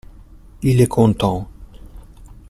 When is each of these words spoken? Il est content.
Il 0.63 0.81
est 0.81 0.87
content. 0.87 1.47